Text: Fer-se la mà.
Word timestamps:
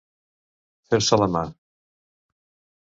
Fer-se 0.93 1.21
la 1.21 1.29
mà. 1.37 1.45